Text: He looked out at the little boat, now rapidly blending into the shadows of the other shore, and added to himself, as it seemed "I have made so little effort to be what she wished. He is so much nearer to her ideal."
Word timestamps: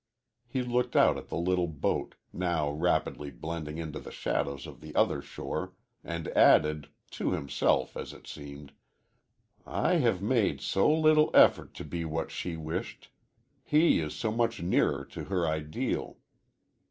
He 0.47 0.63
looked 0.63 0.95
out 0.95 1.15
at 1.19 1.27
the 1.29 1.37
little 1.37 1.67
boat, 1.67 2.15
now 2.33 2.71
rapidly 2.71 3.29
blending 3.29 3.77
into 3.77 3.99
the 3.99 4.09
shadows 4.09 4.65
of 4.65 4.81
the 4.81 4.95
other 4.95 5.21
shore, 5.21 5.73
and 6.03 6.27
added 6.29 6.89
to 7.11 7.33
himself, 7.33 7.95
as 7.95 8.11
it 8.11 8.25
seemed 8.25 8.73
"I 9.63 9.97
have 9.97 10.19
made 10.19 10.59
so 10.59 10.91
little 10.91 11.29
effort 11.35 11.75
to 11.75 11.85
be 11.85 12.03
what 12.03 12.31
she 12.31 12.57
wished. 12.57 13.11
He 13.63 13.99
is 13.99 14.15
so 14.15 14.31
much 14.31 14.59
nearer 14.59 15.05
to 15.05 15.25
her 15.25 15.47
ideal." 15.47 16.17